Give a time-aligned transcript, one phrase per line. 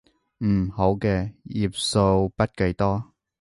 [0.39, 3.13] 嗯，好嘅，頁數筆記多